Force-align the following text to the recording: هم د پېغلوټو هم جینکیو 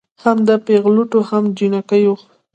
هم 0.23 0.37
د 0.47 0.49
پېغلوټو 0.65 1.19
هم 1.29 1.43
جینکیو 1.57 2.13